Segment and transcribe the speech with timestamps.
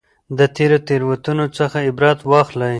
[0.37, 2.69] د تېرو تېروتنو څخه عبرت واخلئ.